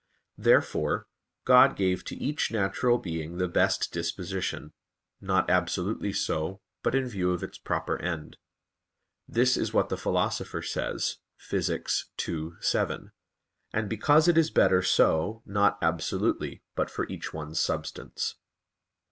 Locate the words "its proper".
7.43-7.99